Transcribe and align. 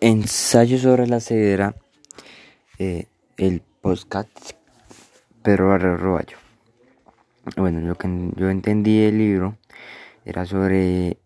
Ensayo 0.00 0.78
sobre 0.78 1.08
la 1.08 1.18
ceguera, 1.18 1.74
eh, 2.78 3.06
el 3.36 3.62
podcast 3.80 4.52
Pedro 5.42 5.70
Barrero 5.70 5.96
Roballo. 5.96 6.36
Bueno, 7.56 7.80
lo 7.80 7.96
que 7.96 8.08
yo 8.36 8.48
entendí 8.48 9.00
del 9.00 9.18
libro 9.18 9.58
era 10.24 10.46
sobre 10.46 11.18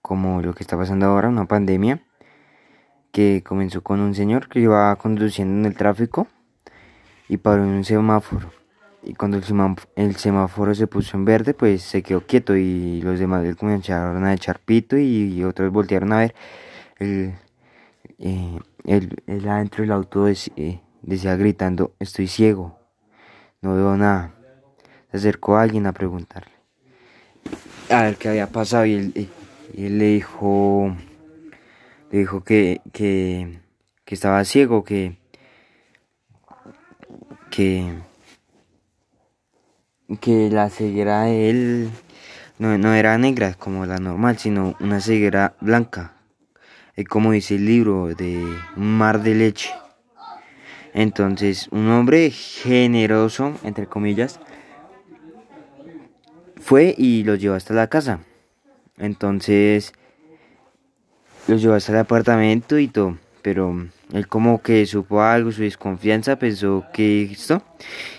como 0.00 0.42
lo 0.42 0.54
que 0.54 0.62
está 0.62 0.76
pasando 0.76 1.06
ahora, 1.06 1.28
una 1.28 1.46
pandemia 1.46 2.04
que 3.10 3.42
comenzó 3.44 3.82
con 3.82 3.98
un 3.98 4.14
señor 4.14 4.48
que 4.48 4.60
iba 4.60 4.94
conduciendo 4.94 5.58
en 5.58 5.66
el 5.66 5.76
tráfico 5.76 6.28
y 7.28 7.38
paró 7.38 7.64
en 7.64 7.70
un 7.70 7.84
semáforo. 7.84 8.52
Y 9.02 9.14
cuando 9.14 9.38
el 9.38 10.16
semáforo, 10.16 10.74
se 10.76 10.86
puso 10.86 11.16
en 11.16 11.24
verde, 11.24 11.52
pues 11.52 11.82
se 11.82 12.04
quedó 12.04 12.24
quieto 12.24 12.56
y 12.56 13.02
los 13.02 13.18
demás 13.18 13.44
comenzaron 13.56 14.24
a 14.24 14.34
echar 14.34 14.60
pito 14.60 14.96
y, 14.96 15.42
otros 15.42 15.72
voltearon 15.72 16.12
a 16.12 16.18
ver. 16.18 16.34
El, 17.00 17.34
eh, 18.20 18.58
él, 18.84 19.48
adentro 19.48 19.82
del 19.82 19.92
auto 19.92 20.28
eh, 20.28 20.80
decía 21.02 21.36
gritando, 21.36 21.94
estoy 21.98 22.28
ciego, 22.28 22.78
no 23.60 23.74
veo 23.74 23.96
nada. 23.96 24.34
Se 25.10 25.16
acercó 25.16 25.56
a 25.56 25.62
alguien 25.62 25.86
a 25.86 25.92
preguntarle 25.92 26.60
a 27.90 28.02
ver 28.02 28.16
qué 28.16 28.28
había 28.28 28.46
pasado 28.46 28.86
y 28.86 28.94
él, 28.94 29.28
y 29.74 29.86
él 29.86 29.98
le 29.98 30.06
dijo, 30.06 30.94
le 32.10 32.18
dijo 32.18 32.42
que, 32.44 32.80
que, 32.92 33.60
que 34.04 34.14
estaba 34.14 34.44
ciego, 34.44 34.84
que, 34.84 35.16
que, 37.50 37.94
que 40.20 40.50
la 40.50 40.70
ceguera 40.70 41.22
de 41.22 41.50
él 41.50 41.90
no, 42.58 42.78
no 42.78 42.94
era 42.94 43.18
negra 43.18 43.54
como 43.54 43.86
la 43.86 43.98
normal, 43.98 44.38
sino 44.38 44.76
una 44.80 45.00
ceguera 45.00 45.54
blanca, 45.60 46.14
como 47.08 47.32
dice 47.32 47.56
el 47.56 47.66
libro, 47.66 48.08
de 48.08 48.44
mar 48.76 49.22
de 49.22 49.34
leche. 49.34 49.70
Entonces, 50.92 51.68
un 51.70 51.88
hombre 51.88 52.30
generoso, 52.30 53.54
entre 53.62 53.86
comillas, 53.86 54.40
fue 56.60 56.94
y 56.96 57.24
lo 57.24 57.36
llevó 57.36 57.54
hasta 57.54 57.74
la 57.74 57.88
casa. 57.88 58.20
Entonces, 58.98 59.92
lo 61.46 61.56
llevó 61.56 61.74
hasta 61.74 61.92
el 61.92 61.98
apartamento 61.98 62.78
y 62.78 62.88
todo. 62.88 63.16
Pero 63.42 63.88
él 64.12 64.28
como 64.28 64.60
que 64.60 64.84
supo 64.84 65.22
algo, 65.22 65.50
su 65.52 65.62
desconfianza, 65.62 66.36
pensó 66.36 66.84
que 66.92 67.22
esto 67.22 67.62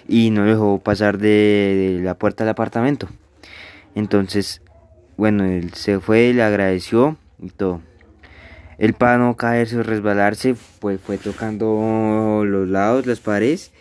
y 0.07 0.31
no 0.31 0.45
dejó 0.45 0.79
pasar 0.79 1.19
de, 1.19 1.97
de 1.97 2.03
la 2.03 2.15
puerta 2.15 2.43
del 2.43 2.51
apartamento. 2.51 3.07
Entonces, 3.93 4.61
bueno, 5.17 5.45
él 5.45 5.73
se 5.73 5.99
fue, 5.99 6.33
le 6.33 6.41
agradeció 6.41 7.17
y 7.39 7.49
todo. 7.49 7.81
El 8.81 8.95
para 8.95 9.19
no 9.19 9.37
caerse 9.37 9.77
o 9.77 9.83
resbalarse, 9.83 10.55
pues 10.79 10.99
fue 10.99 11.19
tocando 11.19 12.41
los 12.43 12.67
lados, 12.67 13.05
las 13.05 13.19
paredes 13.19 13.71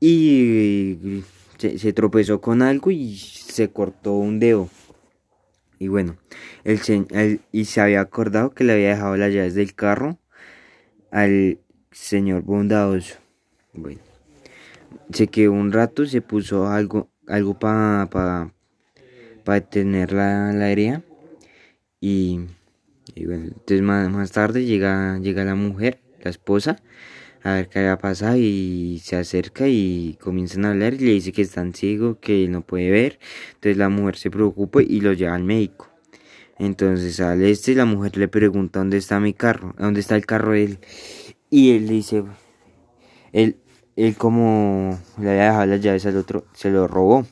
y 0.00 1.22
se, 1.58 1.92
tropezó 1.92 2.40
con 2.40 2.62
algo 2.62 2.90
y 2.90 3.18
se 3.18 3.68
cortó 3.68 4.14
un 4.14 4.40
dedo. 4.40 4.70
Y 5.78 5.88
bueno, 5.88 6.16
el, 6.64 7.42
y 7.52 7.66
se 7.66 7.80
había 7.82 8.00
acordado 8.00 8.52
que 8.52 8.64
le 8.64 8.72
había 8.72 8.94
dejado 8.94 9.18
las 9.18 9.34
llaves 9.34 9.54
del 9.54 9.74
carro 9.74 10.18
al 11.10 11.58
señor 11.90 12.40
bondadoso. 12.40 13.16
Bueno, 13.74 14.00
se 15.12 15.26
quedó 15.26 15.52
un 15.52 15.72
rato, 15.72 16.06
se 16.06 16.22
puso 16.22 16.68
algo, 16.68 17.10
algo 17.26 17.58
para 17.58 18.06
pa, 18.06 18.50
pa 19.44 19.54
detener 19.56 20.14
la, 20.14 20.54
la 20.54 20.70
herida 20.70 21.02
y 22.00 22.46
y 23.14 23.26
bueno, 23.26 23.44
entonces 23.46 23.82
más, 23.82 24.32
tarde 24.32 24.64
llega, 24.64 25.18
llega 25.18 25.44
la 25.44 25.54
mujer, 25.54 26.00
la 26.22 26.30
esposa, 26.30 26.76
a 27.42 27.54
ver 27.54 27.68
qué 27.68 27.80
había 27.80 27.98
pasado 27.98 28.36
y 28.36 29.00
se 29.02 29.16
acerca 29.16 29.66
y 29.68 30.16
comienzan 30.20 30.64
a 30.64 30.70
hablar 30.70 30.94
y 30.94 30.98
le 30.98 31.12
dice 31.12 31.32
que 31.32 31.42
está 31.42 31.64
ciego, 31.72 32.20
que 32.20 32.48
no 32.48 32.62
puede 32.62 32.90
ver. 32.90 33.18
Entonces 33.54 33.76
la 33.76 33.88
mujer 33.88 34.16
se 34.16 34.30
preocupa 34.30 34.82
y 34.82 35.00
lo 35.00 35.12
lleva 35.12 35.34
al 35.34 35.44
médico. 35.44 35.90
Entonces 36.58 37.18
al 37.20 37.42
este 37.42 37.74
la 37.74 37.84
mujer 37.84 38.16
le 38.16 38.28
pregunta 38.28 38.78
dónde 38.78 38.98
está 38.98 39.18
mi 39.18 39.34
carro, 39.34 39.74
dónde 39.78 40.00
está 40.00 40.16
el 40.16 40.26
carro 40.26 40.52
de 40.52 40.64
él. 40.64 40.78
Y 41.50 41.72
él 41.72 41.88
dice, 41.88 42.24
él, 43.32 43.56
él 43.96 44.16
como 44.16 44.98
le 45.18 45.30
había 45.30 45.44
dejado 45.46 45.66
las 45.66 45.80
llaves 45.80 46.06
al 46.06 46.16
otro, 46.16 46.46
se 46.54 46.70
lo 46.70 46.86
robó. 46.86 47.26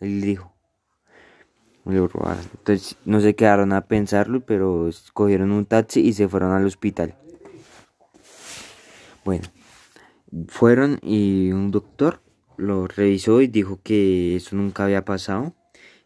Él 0.00 0.20
dijo, 0.20 0.55
entonces 1.86 2.96
no 3.04 3.20
se 3.20 3.36
quedaron 3.36 3.72
a 3.72 3.86
pensarlo, 3.86 4.40
pero 4.40 4.90
cogieron 5.12 5.52
un 5.52 5.66
taxi 5.66 6.00
y 6.00 6.12
se 6.14 6.28
fueron 6.28 6.52
al 6.52 6.66
hospital. 6.66 7.14
Bueno, 9.24 9.44
fueron 10.48 10.98
y 11.02 11.52
un 11.52 11.70
doctor 11.70 12.20
lo 12.56 12.86
revisó 12.88 13.40
y 13.40 13.46
dijo 13.46 13.80
que 13.82 14.36
eso 14.36 14.56
nunca 14.56 14.84
había 14.84 15.04
pasado. 15.04 15.54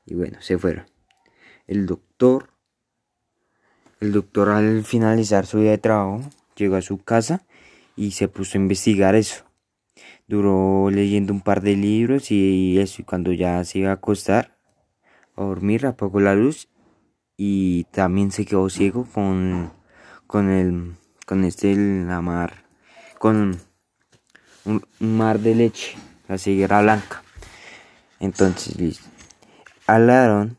Y 0.05 0.15
bueno, 0.15 0.41
se 0.41 0.59
fueron. 0.59 0.87
El 1.67 1.87
doctor, 1.87 2.51
el 4.01 4.13
doctor 4.13 4.51
al 4.51 4.85
finalizar 4.85 5.47
su 5.47 5.61
día 5.61 5.71
de 5.71 5.79
trabajo, 5.79 6.21
llegó 6.57 6.77
a 6.77 6.83
su 6.83 6.99
casa 6.99 7.47
y 7.97 8.11
se 8.11 8.29
puso 8.29 8.59
a 8.59 8.61
investigar 8.61 9.15
eso. 9.15 9.45
Duró 10.27 10.91
leyendo 10.91 11.33
un 11.33 11.41
par 11.41 11.61
de 11.61 11.77
libros 11.77 12.31
y 12.31 12.79
eso, 12.79 13.03
y 13.03 13.05
cuando 13.05 13.33
ya 13.33 13.65
se 13.65 13.79
iba 13.81 13.91
a 13.91 13.95
acostar, 13.95 14.60
dormir, 15.45 15.87
apagó 15.87 16.21
la 16.21 16.35
luz 16.35 16.69
y 17.37 17.85
también 17.85 18.31
se 18.31 18.45
quedó 18.45 18.69
ciego 18.69 19.07
con, 19.13 19.73
con 20.27 20.51
el, 20.51 20.95
con 21.27 21.45
este, 21.45 21.75
la 21.75 22.21
mar, 22.21 22.65
con 23.19 23.59
un, 24.65 24.83
mar 24.99 25.39
de 25.39 25.55
leche, 25.55 25.97
la 26.29 26.39
ceguera 26.39 26.83
blanca. 26.83 27.23
Entonces, 28.19 29.01
al 29.87 30.57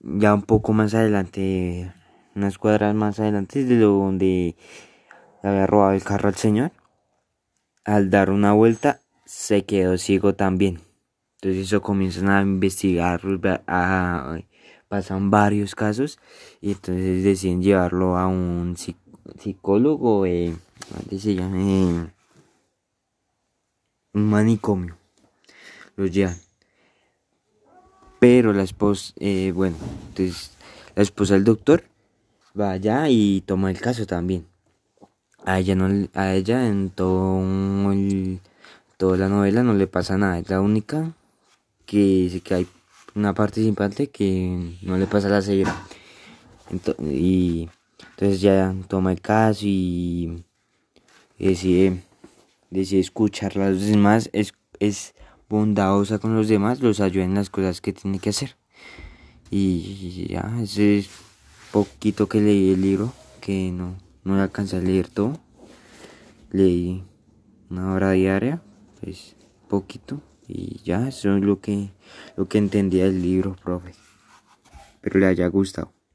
ya 0.00 0.34
un 0.34 0.42
poco 0.42 0.72
más 0.72 0.94
adelante, 0.94 1.92
unas 2.34 2.58
cuadras 2.58 2.94
más 2.94 3.18
adelante 3.18 3.64
de 3.64 3.78
donde 3.78 4.56
había 5.42 5.66
robado 5.66 5.92
el 5.92 6.04
carro 6.04 6.28
al 6.28 6.34
señor, 6.34 6.72
al 7.84 8.10
dar 8.10 8.30
una 8.30 8.52
vuelta, 8.52 9.00
se 9.24 9.64
quedó 9.64 9.96
ciego 9.96 10.34
también. 10.34 10.80
Entonces 11.44 11.66
eso 11.66 11.82
comienzan 11.82 12.30
a 12.30 12.40
investigar, 12.40 13.20
pasan 14.88 15.30
varios 15.30 15.74
casos 15.74 16.18
y 16.62 16.72
entonces 16.72 17.22
deciden 17.22 17.62
llevarlo 17.62 18.16
a 18.16 18.26
un 18.26 18.74
psicólogo, 19.38 20.24
eh, 20.24 20.56
se 21.10 21.34
llama? 21.34 22.10
un 24.14 24.30
manicomio. 24.30 24.96
Los 25.96 26.10
llevan. 26.12 26.38
Pero 28.18 28.54
la 28.54 28.62
esposa, 28.62 29.12
eh, 29.18 29.52
bueno, 29.54 29.76
entonces 30.08 30.56
la 30.94 31.02
esposa 31.02 31.34
del 31.34 31.44
doctor 31.44 31.84
va 32.58 32.70
allá 32.70 33.10
y 33.10 33.42
toma 33.42 33.70
el 33.70 33.78
caso 33.82 34.06
también. 34.06 34.46
A 35.44 35.58
ella 35.58 35.76
a 36.14 36.32
ella 36.32 36.68
en 36.68 36.88
todo 36.88 37.42
toda 38.96 39.18
la 39.18 39.28
novela 39.28 39.62
no 39.62 39.74
le 39.74 39.86
pasa 39.86 40.16
nada, 40.16 40.38
es 40.38 40.48
la 40.48 40.62
única 40.62 41.12
que 41.86 41.98
dice 41.98 42.40
que 42.40 42.54
hay 42.54 42.66
una 43.14 43.34
participante 43.34 44.08
que 44.08 44.76
no 44.82 44.98
le 44.98 45.06
pasa 45.06 45.28
la 45.28 45.42
ceguera. 45.42 45.74
y 47.00 47.68
entonces 48.10 48.40
ya 48.40 48.74
toma 48.88 49.12
el 49.12 49.20
caso 49.20 49.62
y 49.64 50.44
decide, 51.38 52.02
decide 52.70 53.00
escuchar 53.00 53.58
a 53.58 53.70
los 53.70 53.82
es, 54.32 54.54
es 54.80 55.14
bondadosa 55.48 56.18
con 56.18 56.34
los 56.34 56.48
demás, 56.48 56.80
los 56.80 57.00
ayuda 57.00 57.24
en 57.24 57.34
las 57.34 57.50
cosas 57.50 57.80
que 57.80 57.92
tiene 57.92 58.18
que 58.18 58.30
hacer. 58.30 58.56
Y 59.50 60.26
ya, 60.28 60.58
ese 60.62 60.98
es 60.98 61.08
poquito 61.70 62.28
que 62.28 62.40
leí 62.40 62.72
el 62.72 62.82
libro, 62.82 63.12
que 63.40 63.70
no, 63.70 63.96
no 64.24 64.40
alcancé 64.40 64.76
a 64.76 64.80
leer 64.80 65.08
todo. 65.08 65.38
Leí 66.50 67.04
una 67.70 67.92
hora 67.92 68.12
diaria, 68.12 68.62
pues 69.00 69.36
poquito. 69.68 70.20
Y 70.46 70.82
ya, 70.84 71.08
eso 71.08 71.36
es 71.36 71.42
lo 71.42 71.60
que, 71.60 71.90
lo 72.36 72.46
que 72.46 72.58
entendía 72.58 73.04
del 73.04 73.22
libro, 73.22 73.56
profe. 73.62 73.92
Espero 74.96 75.20
le 75.20 75.26
haya 75.26 75.46
gustado. 75.48 75.93